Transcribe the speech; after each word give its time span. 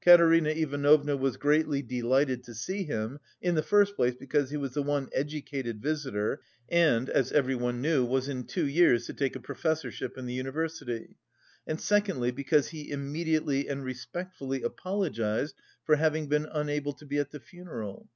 Katerina 0.00 0.50
Ivanovna 0.50 1.16
was 1.16 1.36
greatly 1.36 1.82
delighted 1.82 2.44
to 2.44 2.54
see 2.54 2.84
him, 2.84 3.18
in 3.42 3.56
the 3.56 3.60
first 3.64 3.96
place, 3.96 4.14
because 4.14 4.50
he 4.50 4.56
was 4.56 4.74
the 4.74 4.84
one 4.84 5.08
"educated 5.12 5.82
visitor, 5.82 6.42
and, 6.68 7.10
as 7.10 7.32
everyone 7.32 7.82
knew, 7.82 8.04
was 8.04 8.28
in 8.28 8.44
two 8.44 8.68
years 8.68 9.04
to 9.06 9.12
take 9.12 9.34
a 9.34 9.40
professorship 9.40 10.16
in 10.16 10.26
the 10.26 10.32
university," 10.34 11.16
and 11.66 11.80
secondly 11.80 12.30
because 12.30 12.68
he 12.68 12.88
immediately 12.92 13.66
and 13.66 13.82
respectfully 13.82 14.62
apologised 14.62 15.56
for 15.82 15.96
having 15.96 16.28
been 16.28 16.46
unable 16.52 16.92
to 16.92 17.04
be 17.04 17.18
at 17.18 17.32
the 17.32 17.40
funeral. 17.40 18.08